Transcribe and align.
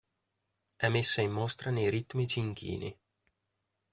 È 0.77 0.87
messa 0.87 1.21
in 1.21 1.29
mostra 1.29 1.69
nei 1.69 1.91
ritmici 1.91 2.39
inchini. 2.39 2.97